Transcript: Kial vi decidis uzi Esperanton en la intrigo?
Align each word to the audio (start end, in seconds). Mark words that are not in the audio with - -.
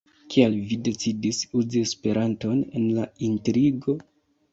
Kial 0.35 0.53
vi 0.69 0.77
decidis 0.87 1.41
uzi 1.59 1.83
Esperanton 1.87 2.57
en 2.81 2.87
la 2.95 3.05
intrigo? 3.29 3.97